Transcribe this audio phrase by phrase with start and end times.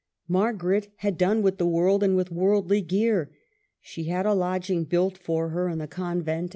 [0.27, 3.29] Margaret had done with the world and with worldly gear.
[3.81, 6.49] She had a lodging built for her in the convent THE END.